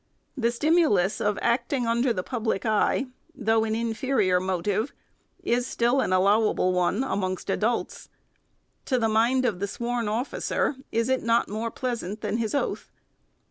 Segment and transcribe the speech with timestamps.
[0.35, 3.05] The stimulus of acting under the public eye,
[3.35, 4.91] though an infe rior motive,
[5.43, 8.09] is still an allowable one amongst adults.
[8.85, 12.89] To the mind of the sworn officer, is it not more pleasant than his oath